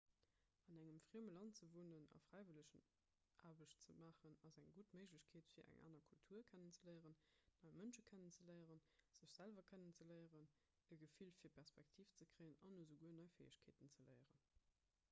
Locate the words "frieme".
0.99-1.29